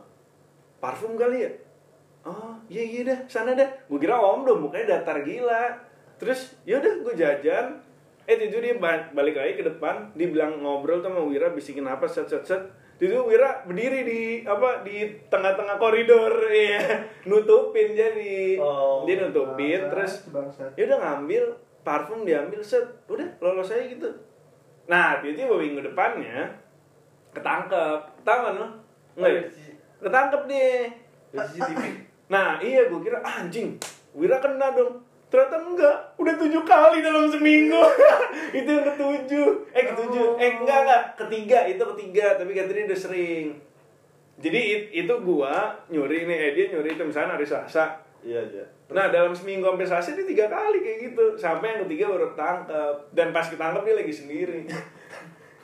[0.79, 1.51] parfum kali ya
[2.27, 3.67] oh iya iya dah sana dah.
[3.87, 5.71] Gue kira om dong mukanya datar gila.
[6.19, 7.79] Terus yaudah gue jajan.
[8.27, 10.11] Eh itu dia ba- balik lagi ke depan.
[10.11, 12.59] Dia bilang ngobrol sama Wira bisikin apa set set set.
[12.99, 17.07] Itu Wira berdiri di apa di tengah-tengah koridor iya.
[17.23, 18.59] Nutupin jadi.
[18.59, 20.75] Oh, dia nutupin terus bangsat.
[20.75, 21.43] ya udah ngambil
[21.87, 22.83] parfum diambil set.
[23.07, 24.11] Udah lolos aja gitu.
[24.91, 26.51] Nah tiba-tiba minggu depannya
[27.31, 27.99] ketangkep.
[28.25, 28.67] Tahu kan lo
[29.15, 29.31] nggak?
[29.31, 29.41] Ya?
[29.97, 30.91] ketangkep dari
[31.33, 31.81] CCTV.
[32.27, 33.79] Nah iya gue kira ah, anjing
[34.17, 34.97] Wira kena dong.
[35.29, 37.77] Ternyata enggak udah tujuh kali dalam seminggu.
[38.57, 39.49] Itu yang ketujuh.
[39.75, 40.41] Eh ketujuh.
[40.41, 41.03] Eh enggak enggak.
[41.21, 43.47] Ketiga itu ketiga tapi katanya udah sering.
[44.41, 47.93] Jadi it- itu gua nyuri nih eh dia nyuri itu misalnya hari Selasa.
[48.25, 48.63] Iya aja.
[48.89, 51.25] Nah dalam seminggu sampai Selasa dia tiga kali kayak gitu.
[51.37, 52.95] Sampai yang ketiga baru ketangkep.
[53.13, 54.59] Dan pas ketangkep dia lagi sendiri.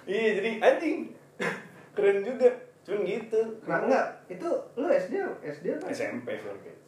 [0.03, 0.99] Iya jadi anjing.
[1.95, 2.51] Keren juga
[2.83, 5.87] Cuman gitu Nah enggak, itu lu SD SD apa?
[5.87, 6.27] SMP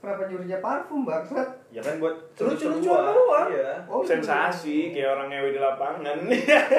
[0.03, 1.47] Kenapa nyurinya parfum bangsat?
[1.71, 3.15] Ya kan buat Lucu-lucuan seru-seruan.
[3.15, 3.47] doang.
[3.49, 3.71] Iya.
[3.87, 6.17] Oh, Sensasi kayak orang ngewe di lapangan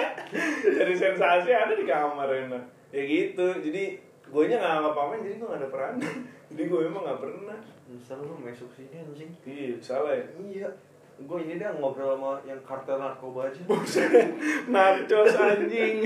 [0.76, 5.48] Jadi sensasi ada di kamar enak Ya gitu Jadi gue nya gak ngapa-ngapain jadi gue
[5.48, 5.94] gak ada peran
[6.52, 9.31] Jadi gue emang gak pernah Misal lu masuk sini anjing.
[9.46, 10.68] Iya salah ya Iya.
[11.16, 13.61] Gue ini dah ngobrol sama yang kartel narkoba aja.
[14.68, 16.05] Narcos anjing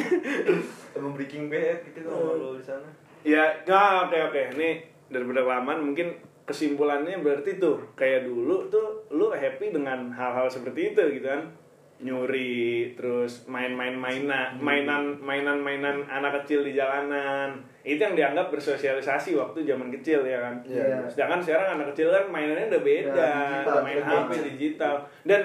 [0.94, 2.86] Emang Breaking Bad gitu kan ngobrol di sana.
[3.26, 4.40] Ya, nah, oke oke.
[4.54, 4.70] Ini
[5.10, 6.14] daripada kelamaan mungkin
[6.46, 11.50] kesimpulannya berarti tuh kayak dulu tuh lu happy dengan hal-hal seperti itu gitu kan.
[12.00, 17.60] Nyuri terus main-main mainan mainan mainan mainan anak kecil di jalanan.
[17.84, 20.56] Itu yang dianggap bersosialisasi waktu zaman kecil ya kan?
[20.64, 21.04] Iya.
[21.12, 24.94] sedangkan sekarang anak kecil kan mainannya udah beda Ya, digital, udah main HP digital.
[25.28, 25.42] Dan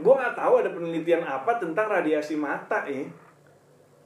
[0.00, 3.04] gue nggak tahu ada penelitian apa tentang radiasi mata ya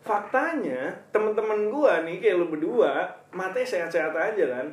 [0.02, 4.66] faktanya temen-temen gue nih kayak lu berdua matanya sehat-sehat aja kan?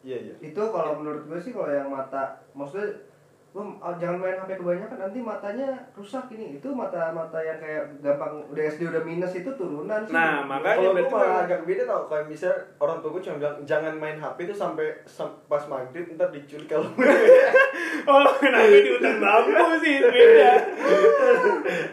[0.00, 0.34] Iya iya.
[0.40, 2.88] itu kalau menurut gue sih kalau yang mata maksudnya
[3.92, 8.86] jangan main HP kebanyakan nanti matanya rusak ini itu mata-mata yang kayak gampang udah SD
[8.86, 12.24] udah minus itu turunan sih Nah, makanya Kalau gue berarti malah agak beda tau Kayak
[12.26, 16.30] misalnya orang tua gue cuma bilang Jangan main HP tuh sampai sam- pas maghrib Ntar
[16.30, 16.86] diculik kalau
[18.10, 19.96] Oh, kenapa di hutan bambu sih?
[19.98, 20.50] Beda.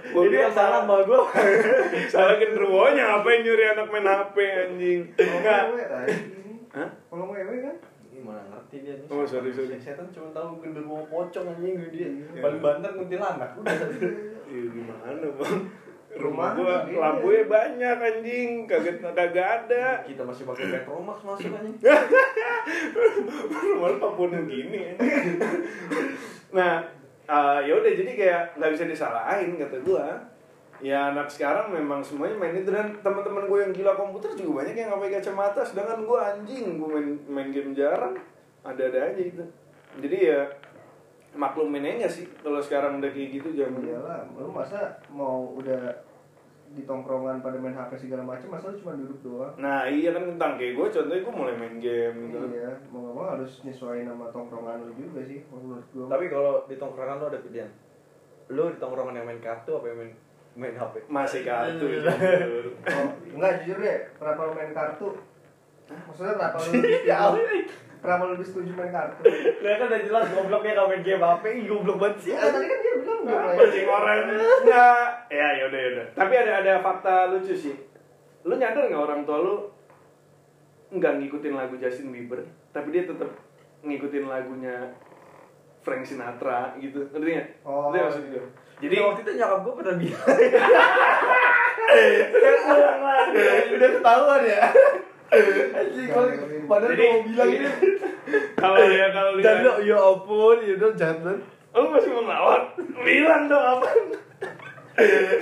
[0.08, 1.20] Gua Ini bilang yang salah sama gue
[2.13, 5.00] Salah genderuwonya apa yang nyuri anak main HP anjing.
[5.17, 6.89] kalau Enggak.
[7.10, 7.76] kalau ngewe kan
[8.28, 9.80] mana ngerti dia nih Oh, sorry, sorry.
[9.80, 12.44] Setan cuma tahu genderuwo pocong anjing dia Iya.
[12.44, 13.76] Paling banter kuntilanak Udah
[14.46, 15.63] Iya gimana, Bang?
[16.08, 16.98] Rumah Rumah gua beda.
[16.98, 20.02] lampunya banyak anjing, kagak kagak ada.
[20.02, 21.78] Kita masih pakai Petromax masuk anjing
[23.54, 25.38] Rumah Papua gini anjing.
[26.50, 26.80] Nah,
[27.24, 30.08] eh, ya udah jadi kayak nggak bisa disalahin kata gua.
[30.84, 32.70] Ya anak sekarang memang semuanya main itu.
[32.70, 35.62] Dan teman-teman gue yang gila komputer juga banyak yang nggak pakai kacamata.
[35.66, 38.18] Sedangkan gue anjing gue main main game jarang.
[38.62, 39.46] Ada-ada aja itu
[39.98, 40.42] jadi ya
[41.38, 43.82] maklumin aja sih kalau sekarang udah kayak gitu zaman?
[43.86, 46.06] Iyalah lu masa mau udah
[46.68, 49.54] di tongkrongan pada main HP segala macam masa lu cuma duduk doang?
[49.58, 53.16] Nah iya kan tentang kayak gue contohnya gue mulai main game gitu iya mau nggak
[53.16, 56.08] mau harus nyesuaiin sama tongkrongan lu juga sih menurut gua.
[56.12, 57.72] Tapi kalau di tongkrongan lo ada pilihan?
[58.52, 60.12] Lo di tongkrongan yang main kartu apa yang main
[60.58, 60.96] main HP?
[61.08, 62.02] masih kartu Iya.
[62.10, 62.65] jujur.
[62.84, 65.08] oh, enggak jujur deh kenapa lu main kartu
[65.88, 67.17] maksudnya kenapa lu lebih Ya
[67.98, 69.22] kenapa lu lebih setuju main kartu
[69.58, 72.65] Nah kan udah jelas gobloknya kalau main game HP Ih goblok banget sih ya tadi
[72.65, 77.13] kan dia bilang nggak main Kucing orang enggak ya yaudah yaudah tapi ada ada fakta
[77.30, 77.76] lucu sih
[78.41, 79.56] lu nyadar nggak orang tua lu
[80.89, 82.41] nggak ngikutin lagu Justin Bieber
[82.72, 83.28] tapi dia tetap
[83.80, 84.89] ngikutin lagunya
[85.80, 87.50] Frank Sinatra gitu ngerti nggak?
[87.63, 87.88] Oh.
[87.88, 88.43] Ngerti maksud gue?
[88.78, 90.26] Jadi Jadi waktu itu nyokap gue pernah bilang.
[93.08, 94.60] Lagi Udah ketahuan ya.
[95.74, 96.28] Anjing kalau
[96.70, 97.68] padahal Jadi- gue mau bilang ini.
[98.54, 101.38] Kalau ya kalau Dan lo ya ampun ya dong jangan
[101.78, 102.62] lu masih mau ngelawan?
[103.06, 103.88] Bilang dong apa?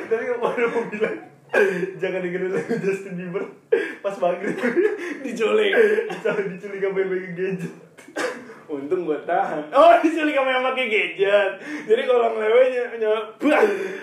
[0.06, 1.15] Tapi baru mau bilang
[1.95, 3.43] Jangan dengerin lagu Justin Bieber.
[4.04, 4.56] Pas maghrib
[5.24, 5.71] diculik.
[6.19, 7.71] Jangan diculik sama yang pakai gadget
[8.65, 9.62] Untung gue tahan.
[9.71, 11.51] Oh, diculik sama yang pakai gadget.
[11.86, 12.84] Jadi kalau ngelewenya.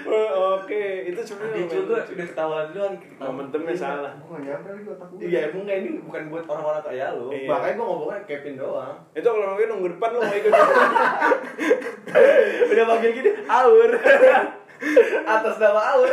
[0.07, 4.13] Oh, Oke, itu sebenarnya Dia juga udah ketahuan duluan momentumnya salah.
[4.19, 7.25] gua nggak nyampe lagi otak gua Iya emang kayak ini bukan buat orang-orang kayak lo
[7.29, 7.47] Iya.
[7.49, 10.53] Makanya gue ngomongnya Kevin doang Itu kalau ngomongin nunggu depan lu mau ikut.
[12.71, 13.91] Udah panggil gini Aur
[15.25, 16.09] Atas nama Aur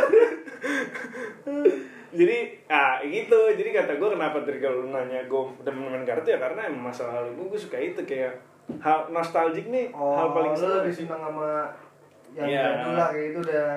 [2.10, 3.38] jadi, ah gitu.
[3.52, 6.90] Jadi kata gue kenapa tadi kalau lu nanya gue demen main kartu ya karena emang
[6.90, 8.34] masa lalu gue, gue suka itu kayak
[8.78, 10.78] hal nostalgic nih, oh hal paling seru.
[10.78, 11.66] lebih senang sama
[12.30, 12.62] yang Iya.
[12.78, 13.68] jadul lah kayak itu udah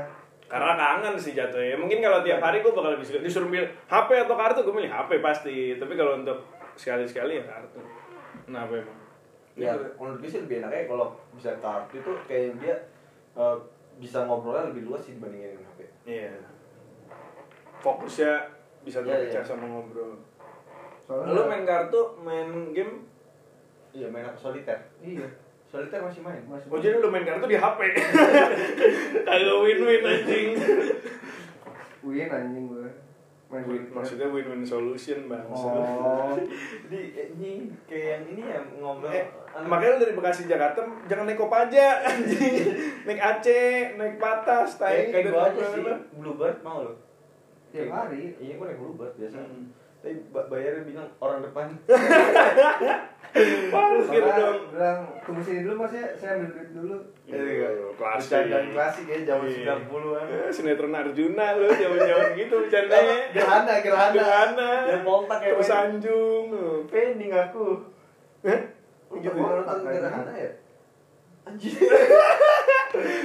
[0.44, 1.74] Karena kangen sih jatuhnya.
[1.74, 4.92] Mungkin kalau tiap hari gue bakal lebih suka disuruh milih HP atau kartu, gue milih
[4.92, 5.56] HP pasti.
[5.82, 7.82] Tapi kalau untuk sekali-sekali ya kartu.
[8.46, 9.00] Kenapa emang?
[9.54, 12.76] Ya menurut gue sih lebih enaknya kalau bisa kartu itu kayak dia
[13.34, 13.58] eh,
[13.98, 16.34] bisa ngobrolnya lebih luas sih dibandingin dengan HP Iya.
[17.84, 18.32] Fokusnya
[18.88, 19.44] bisa terpecah iya.
[19.44, 20.16] sama ngobrol.
[21.04, 23.04] soalnya Lu main kartu, main game,
[23.94, 25.28] Iya main apa soliter iya
[25.70, 27.80] Soliter masih main masih oh jadi lu main kartu di HP.
[29.26, 30.48] Kagak win-win anjing.
[32.02, 32.90] win anjing gua
[33.54, 35.46] main Win, maksudnya win-win solution bang.
[35.46, 36.34] oh
[36.90, 37.00] Jadi
[37.38, 39.30] ini kayak yang ini ya ngobrol Eh,
[39.70, 42.74] makanya lu dari Bekasi Jakarta jangan naik Kopaja anjing.
[43.06, 45.14] naik Aceh, naik Batas, tai.
[45.14, 45.84] kayak kayak gue aja sih.
[46.18, 46.98] Bluebird mau lo
[47.74, 49.66] tiap hari Iya gue naik Bluebird biasa Hmm.
[50.00, 51.68] Tapi ba- bayarnya bilang orang depan
[53.74, 54.60] Parus gitu dong.
[54.70, 57.40] bilang tunggu sini dulu mas ya saya ambil duit dulu Iya,
[57.96, 58.30] klasik.
[58.30, 59.74] Bercandaan klasik ya zaman Iya.
[59.80, 63.18] 90-an Eh, Sinetron Arjuna lu zaman-zaman gitu bercandanya.
[63.36, 64.72] Gerhana, gerhana Gerhana.
[64.86, 66.48] Yang poltak ya Terus Sanjung.
[66.86, 67.66] Pening aku
[68.44, 68.60] Hah?
[69.10, 69.24] Gitu.
[69.24, 70.52] Gitu Mau nonton gerhana ya?
[71.44, 71.74] Anjir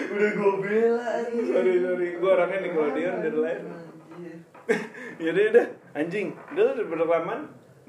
[0.08, 2.08] Udah gue bela anjir Sorry, sorry.
[2.16, 3.62] Gua orangnya Nickelodeon dari lahir.
[5.18, 5.34] Anjir.
[5.34, 5.66] Yaudah, udah.
[5.98, 6.26] Anjing.
[6.54, 7.40] Udah, udah berkelamaan.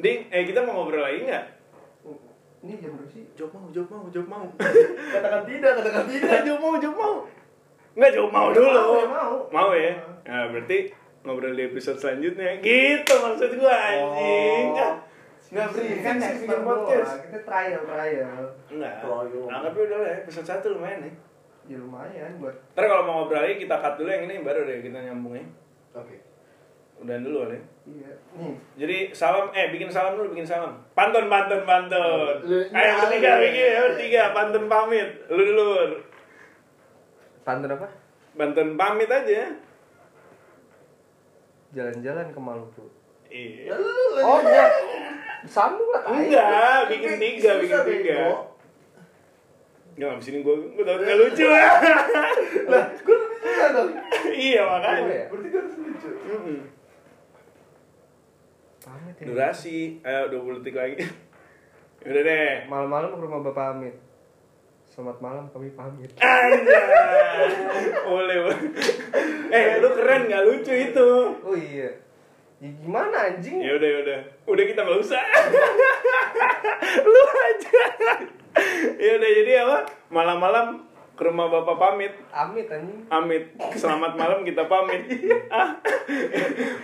[0.01, 1.45] Ding, eh kita mau ngobrol lagi nggak?
[2.59, 4.45] ini jam berapa sih Jawab mau, jawab mau, jawab mau.
[5.15, 7.15] Katakan tidak, katakan tidak Nggak, jawab mau, jawab mau.
[7.95, 8.67] Nggak, jawab mau dulu.
[8.67, 9.35] Mau, mau.
[9.47, 9.93] Mau ya?
[10.27, 10.77] Nah, berarti
[11.23, 12.59] ngobrol di episode selanjutnya.
[12.59, 14.67] Gitu maksud gua, anjing.
[14.75, 14.95] Oh.
[15.49, 17.13] Nggak beri kan sih next bikin podcast.
[17.25, 18.93] kita trial trial Enggak.
[19.01, 19.45] Trial.
[19.49, 21.13] Anggapnya udah lah ya, episode 1 lumayan ya.
[21.69, 24.77] ya lumayan buat Ntar kalau mau ngobrol lagi kita cut dulu yang ini baru deh
[24.85, 25.49] kita nyambungnya.
[25.97, 26.28] Oke.
[26.99, 27.57] Udahan dulu kali.
[27.87, 30.75] iya nih Jadi salam, eh bikin salam dulu, bikin salam.
[30.91, 32.35] Pantun, pantun, pantun.
[32.43, 35.07] Lu- Ayo bertiga, bikin, ya bertiga, pantun pamit.
[35.27, 35.69] Lu dulu.
[37.41, 37.87] pantun apa
[38.31, 39.47] Pantun pamit aja.
[41.69, 42.85] jalan-jalan ke Maluku
[43.25, 43.77] Iya.
[44.19, 44.65] oh iya
[45.45, 46.01] sambung lah.
[46.03, 48.17] Enggak, bikin tiga, bikin tiga.
[49.93, 51.69] Enggak, abis ini gue, gue tau gak lucu ya.
[52.71, 53.89] Lah, gue lebih susah dong.
[54.29, 55.13] iya makanya.
[55.13, 55.25] ya?
[55.27, 56.09] Berarti gue harus lucu.
[58.89, 60.97] Pamit ya Durasi, ayo 20 detik lagi.
[62.09, 62.65] Udah deh.
[62.65, 63.95] malam-malam ke rumah bapak pamit
[64.89, 67.45] selamat malam kami pamit Anjay.
[68.09, 68.37] Boleh.
[69.53, 71.09] Eh, lu keren gak lucu itu.
[71.39, 71.93] oh iya
[72.57, 74.19] ya, gimana anjing Ya udah, ya udah.
[74.49, 75.21] Udah kita nggak usah.
[77.13, 77.81] lu aja.
[78.97, 79.77] ya udah jadi apa?
[80.09, 80.88] Malam-malam
[81.19, 82.13] ke rumah bapak pamit.
[82.31, 83.43] amit anjing Amit,
[83.75, 85.03] selamat malam kita pamit.
[85.51, 85.75] Ah,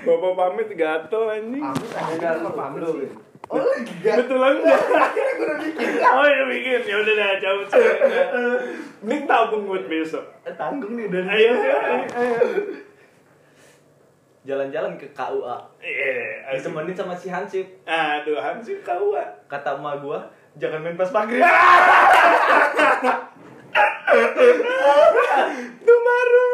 [0.03, 1.63] bapak pamit gatel anjing.
[1.63, 3.11] amit apa pamit sih
[3.45, 4.25] Oh, lagi gak?
[4.25, 4.81] Betul enggak?
[5.13, 6.01] Gue udah bikin.
[6.01, 7.67] Oh ya bikin, ya udah dah cabut.
[9.05, 10.25] Ini tabung buat besok.
[10.49, 12.33] Eh, Tanggung nih dan Ayo, ayo,
[14.49, 15.57] jalan-jalan ke KUA.
[15.77, 16.57] Iya.
[16.57, 17.69] Ditemenin sama si Hansip.
[17.85, 19.29] Aduh, Hansip kau ah.
[19.45, 20.25] Kata emak gua,
[20.57, 21.45] jangan main pas maghrib.
[25.85, 26.45] ¡Tomarro!